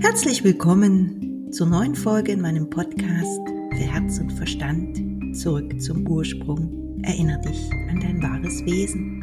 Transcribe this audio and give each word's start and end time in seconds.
Herzlich 0.00 0.44
willkommen 0.44 1.52
zur 1.52 1.66
neuen 1.66 1.96
Folge 1.96 2.30
in 2.30 2.40
meinem 2.40 2.70
Podcast 2.70 3.40
für 3.46 3.84
Herz 3.84 4.20
und 4.20 4.30
Verstand. 4.30 5.36
Zurück 5.36 5.82
zum 5.82 6.06
Ursprung. 6.06 7.02
Erinner 7.02 7.38
dich 7.38 7.68
an 7.72 7.98
dein 8.00 8.22
wahres 8.22 8.64
Wesen. 8.64 9.18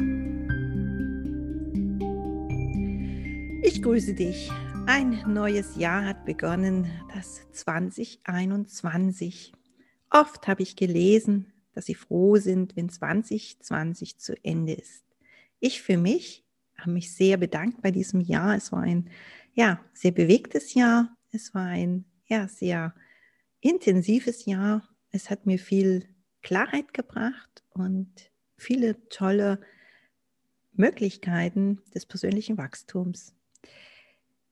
Ich 3.62 3.82
grüße 3.82 4.12
dich. 4.12 4.52
Ein 4.86 5.22
neues 5.26 5.76
Jahr 5.76 6.04
hat 6.04 6.26
begonnen, 6.26 6.90
das 7.14 7.40
2021. 7.52 9.54
Oft 10.10 10.46
habe 10.46 10.62
ich 10.62 10.76
gelesen, 10.76 11.54
dass 11.72 11.86
sie 11.86 11.94
froh 11.94 12.36
sind, 12.36 12.76
wenn 12.76 12.90
2020 12.90 14.18
zu 14.18 14.34
Ende 14.44 14.74
ist. 14.74 15.04
Ich 15.58 15.80
für 15.80 15.96
mich 15.96 16.44
habe 16.78 16.92
mich 16.92 17.14
sehr 17.14 17.36
bedankt 17.36 17.82
bei 17.82 17.90
diesem 17.90 18.20
Jahr. 18.20 18.54
Es 18.54 18.72
war 18.72 18.82
ein 18.82 19.10
ja, 19.54 19.80
sehr 19.92 20.12
bewegtes 20.12 20.74
Jahr. 20.74 21.16
Es 21.32 21.54
war 21.54 21.66
ein 21.66 22.04
ja, 22.26 22.48
sehr 22.48 22.94
intensives 23.60 24.44
Jahr. 24.46 24.88
Es 25.10 25.30
hat 25.30 25.46
mir 25.46 25.58
viel 25.58 26.08
Klarheit 26.42 26.94
gebracht 26.94 27.64
und 27.70 28.30
viele 28.56 29.08
tolle 29.08 29.60
Möglichkeiten 30.72 31.80
des 31.94 32.06
persönlichen 32.06 32.58
Wachstums. 32.58 33.34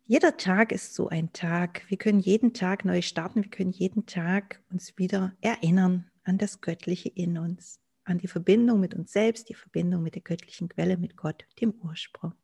Jeder 0.06 0.36
Tag 0.36 0.72
ist 0.72 0.94
so 0.94 1.08
ein 1.08 1.32
Tag. 1.32 1.82
Wir 1.88 1.96
können 1.96 2.20
jeden 2.20 2.52
Tag 2.52 2.84
neu 2.84 3.00
starten. 3.00 3.42
Wir 3.42 3.50
können 3.50 3.70
jeden 3.70 4.06
Tag 4.06 4.62
uns 4.70 4.98
wieder 4.98 5.34
erinnern 5.40 6.10
an 6.24 6.36
das 6.38 6.60
Göttliche 6.60 7.08
in 7.08 7.38
uns, 7.38 7.80
an 8.04 8.18
die 8.18 8.28
Verbindung 8.28 8.80
mit 8.80 8.94
uns 8.94 9.12
selbst, 9.12 9.48
die 9.48 9.54
Verbindung 9.54 10.02
mit 10.02 10.14
der 10.14 10.22
göttlichen 10.22 10.68
Quelle, 10.68 10.96
mit 10.96 11.16
Gott, 11.16 11.46
dem 11.60 11.74
Ursprung. 11.82 12.34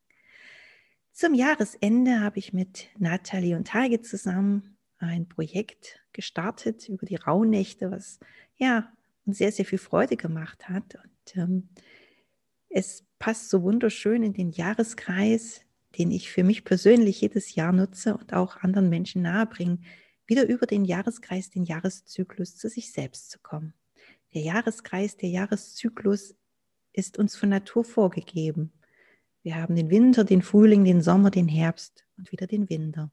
Zum 1.13 1.35
Jahresende 1.35 2.21
habe 2.21 2.39
ich 2.39 2.53
mit 2.53 2.89
Nathalie 2.99 3.57
und 3.57 3.73
Heike 3.75 4.01
zusammen 4.01 4.77
ein 4.99 5.29
Projekt 5.29 6.01
gestartet 6.13 6.89
über 6.89 7.07
die 7.07 7.17
Rauhnächte, 7.17 7.91
was 7.91 8.21
ja 8.57 8.93
uns 9.27 9.39
sehr, 9.39 9.53
sehr 9.53 9.65
viel 9.65 9.79
Freude 9.79 10.17
gemacht 10.17 10.69
hat. 10.69 10.97
Und 10.97 11.37
ähm, 11.37 11.69
es 12.69 13.05
passt 13.19 13.51
so 13.51 13.63
wunderschön 13.63 14.23
in 14.23 14.33
den 14.33 14.51
Jahreskreis, 14.51 15.63
den 15.99 16.11
ich 16.11 16.31
für 16.31 16.45
mich 16.45 16.65
persönlich 16.65 17.21
jedes 17.21 17.55
Jahr 17.55 17.73
nutze 17.73 18.17
und 18.17 18.33
auch 18.33 18.57
anderen 18.59 18.89
Menschen 18.89 19.23
nahebringe, 19.23 19.79
wieder 20.27 20.47
über 20.47 20.67
den 20.67 20.85
Jahreskreis, 20.85 21.51
den 21.51 21.65
Jahreszyklus 21.65 22.57
zu 22.57 22.69
sich 22.69 22.93
selbst 22.93 23.31
zu 23.31 23.41
kommen. 23.41 23.75
Der 24.35 24.43
Jahreskreis, 24.43 25.17
der 25.17 25.29
Jahreszyklus 25.29 26.37
ist 26.93 27.19
uns 27.19 27.37
von 27.37 27.49
Natur 27.49 27.85
vorgegeben. 27.85 28.73
Wir 29.43 29.57
haben 29.57 29.75
den 29.75 29.91
Winter, 29.91 30.25
den 30.25 30.43
Frühling, 30.43 30.85
den 30.85 31.01
Sommer, 31.01 31.31
den 31.31 31.49
Herbst 31.49 32.07
und 32.17 32.31
wieder 32.31 32.47
den 32.47 32.69
Winter. 32.69 33.11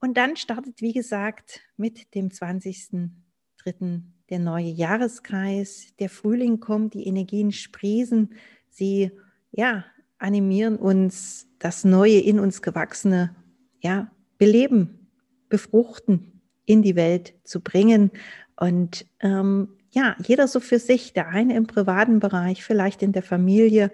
Und 0.00 0.16
dann 0.16 0.36
startet, 0.36 0.80
wie 0.80 0.92
gesagt, 0.92 1.60
mit 1.76 2.14
dem 2.14 2.28
20.03. 2.28 4.02
der 4.30 4.38
neue 4.38 4.68
Jahreskreis. 4.68 5.94
Der 5.98 6.10
Frühling 6.10 6.60
kommt, 6.60 6.94
die 6.94 7.06
Energien 7.06 7.52
sprießen, 7.52 8.34
sie 8.68 9.10
ja, 9.52 9.84
animieren 10.18 10.76
uns, 10.76 11.48
das 11.58 11.84
Neue 11.84 12.18
in 12.18 12.38
uns 12.38 12.62
gewachsene, 12.62 13.34
ja, 13.80 14.10
beleben, 14.38 15.10
befruchten, 15.48 16.42
in 16.66 16.82
die 16.82 16.96
Welt 16.96 17.34
zu 17.44 17.60
bringen. 17.60 18.10
Und 18.56 19.06
ähm, 19.20 19.68
ja, 19.90 20.16
jeder 20.22 20.48
so 20.48 20.60
für 20.60 20.78
sich, 20.78 21.12
der 21.12 21.28
eine 21.28 21.56
im 21.56 21.66
privaten 21.66 22.20
Bereich, 22.20 22.62
vielleicht 22.62 23.02
in 23.02 23.12
der 23.12 23.22
Familie, 23.22 23.90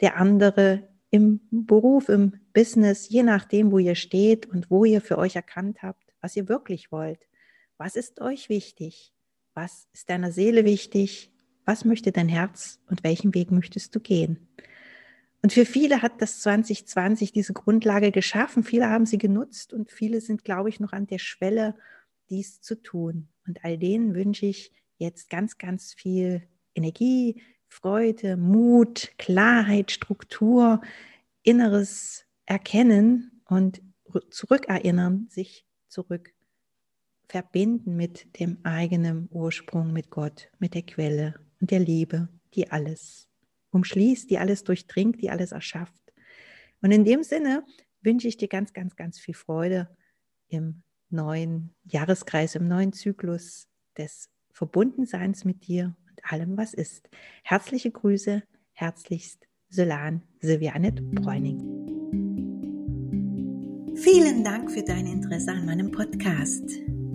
der 0.00 0.16
andere 0.16 0.88
im 1.12 1.40
Beruf, 1.50 2.08
im 2.08 2.40
Business, 2.54 3.08
je 3.10 3.22
nachdem, 3.22 3.70
wo 3.70 3.78
ihr 3.78 3.94
steht 3.94 4.46
und 4.46 4.70
wo 4.70 4.86
ihr 4.86 5.02
für 5.02 5.18
euch 5.18 5.36
erkannt 5.36 5.82
habt, 5.82 6.02
was 6.22 6.34
ihr 6.34 6.48
wirklich 6.48 6.90
wollt. 6.90 7.20
Was 7.76 7.96
ist 7.96 8.20
euch 8.20 8.48
wichtig? 8.48 9.12
Was 9.52 9.88
ist 9.92 10.08
deiner 10.08 10.32
Seele 10.32 10.64
wichtig? 10.64 11.30
Was 11.66 11.84
möchte 11.84 12.12
dein 12.12 12.30
Herz 12.30 12.80
und 12.88 13.04
welchen 13.04 13.34
Weg 13.34 13.50
möchtest 13.50 13.94
du 13.94 14.00
gehen? 14.00 14.48
Und 15.42 15.52
für 15.52 15.66
viele 15.66 16.00
hat 16.00 16.22
das 16.22 16.40
2020 16.40 17.32
diese 17.32 17.52
Grundlage 17.52 18.10
geschaffen. 18.10 18.64
Viele 18.64 18.88
haben 18.88 19.04
sie 19.04 19.18
genutzt 19.18 19.74
und 19.74 19.92
viele 19.92 20.22
sind, 20.22 20.44
glaube 20.44 20.70
ich, 20.70 20.80
noch 20.80 20.92
an 20.92 21.06
der 21.06 21.18
Schwelle, 21.18 21.74
dies 22.30 22.62
zu 22.62 22.80
tun. 22.80 23.28
Und 23.46 23.62
all 23.64 23.76
denen 23.76 24.14
wünsche 24.14 24.46
ich 24.46 24.72
jetzt 24.96 25.28
ganz, 25.28 25.58
ganz 25.58 25.92
viel 25.92 26.42
Energie, 26.74 27.42
Freude, 27.72 28.36
Mut, 28.36 29.12
Klarheit, 29.16 29.90
Struktur, 29.90 30.82
inneres 31.42 32.26
Erkennen 32.44 33.42
und 33.46 33.80
zurückerinnern, 34.28 35.26
sich 35.30 35.66
zurück 35.88 36.34
verbinden 37.28 37.96
mit 37.96 38.38
dem 38.38 38.58
eigenen 38.62 39.26
Ursprung, 39.32 39.90
mit 39.94 40.10
Gott, 40.10 40.50
mit 40.58 40.74
der 40.74 40.82
Quelle 40.82 41.34
und 41.62 41.70
der 41.70 41.80
Liebe, 41.80 42.28
die 42.52 42.70
alles 42.70 43.26
umschließt, 43.70 44.28
die 44.28 44.36
alles 44.36 44.64
durchdringt, 44.64 45.22
die 45.22 45.30
alles 45.30 45.52
erschafft. 45.52 46.12
Und 46.82 46.92
in 46.92 47.06
dem 47.06 47.22
Sinne 47.22 47.64
wünsche 48.02 48.28
ich 48.28 48.36
dir 48.36 48.48
ganz, 48.48 48.74
ganz, 48.74 48.96
ganz 48.96 49.18
viel 49.18 49.34
Freude 49.34 49.88
im 50.48 50.82
neuen 51.08 51.74
Jahreskreis, 51.84 52.54
im 52.54 52.68
neuen 52.68 52.92
Zyklus 52.92 53.66
des 53.96 54.28
Verbundenseins 54.50 55.46
mit 55.46 55.66
dir 55.66 55.96
allem, 56.22 56.56
was 56.56 56.74
ist. 56.74 57.08
Herzliche 57.42 57.90
Grüße, 57.90 58.42
herzlichst 58.72 59.46
Solan 59.68 60.22
Silvianet 60.40 61.02
Bräuning. 61.12 61.82
Vielen 63.96 64.42
Dank 64.42 64.70
für 64.70 64.82
dein 64.82 65.06
Interesse 65.06 65.52
an 65.52 65.66
meinem 65.66 65.90
Podcast. 65.90 66.64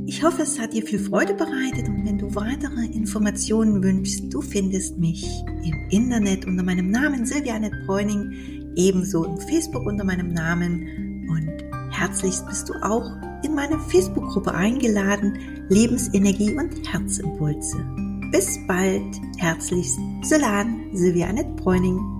Ich 0.05 0.23
hoffe, 0.23 0.43
es 0.43 0.57
hat 0.57 0.73
dir 0.73 0.83
viel 0.83 0.99
Freude 0.99 1.33
bereitet 1.33 1.89
und 1.89 2.05
wenn 2.05 2.17
du 2.17 2.33
weitere 2.33 2.85
Informationen 2.85 3.83
wünschst, 3.83 4.33
du 4.33 4.41
findest 4.41 4.97
mich 4.97 5.43
im 5.63 5.89
Internet 5.89 6.45
unter 6.45 6.63
meinem 6.63 6.89
Namen 6.91 7.25
Silvianet 7.25 7.73
Bräuning 7.85 8.73
ebenso 8.77 9.25
im 9.25 9.37
Facebook 9.37 9.85
unter 9.85 10.05
meinem 10.05 10.29
Namen 10.29 11.27
und 11.29 11.51
herzlichst 11.91 12.47
bist 12.47 12.69
du 12.69 12.73
auch 12.81 13.11
in 13.43 13.53
meine 13.53 13.77
Facebook-Gruppe 13.79 14.53
eingeladen, 14.53 15.37
Lebensenergie 15.69 16.55
und 16.55 16.91
Herzimpulse. 16.91 18.06
Bis 18.31 18.59
bald, 18.67 19.21
herzlichst, 19.37 19.99
Solan, 20.21 20.89
Silvia 20.93 21.27
Annette 21.27 21.55
Bräuning. 21.55 22.16